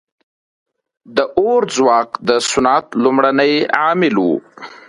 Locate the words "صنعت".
2.49-2.85